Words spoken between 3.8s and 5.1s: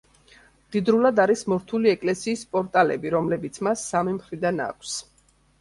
სამი მხრიდან აქვს.